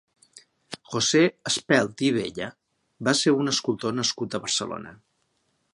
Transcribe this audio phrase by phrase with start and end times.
[0.93, 1.21] José
[1.51, 2.49] Espelt i Beya
[3.09, 4.97] va ser un escultor nascut a Barcelona.